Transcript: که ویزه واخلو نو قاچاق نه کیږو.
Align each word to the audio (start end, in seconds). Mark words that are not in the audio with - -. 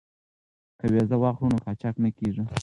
که 0.79 0.85
ویزه 0.93 1.15
واخلو 1.21 1.47
نو 1.51 1.57
قاچاق 1.65 1.95
نه 2.03 2.09
کیږو. 2.17 2.43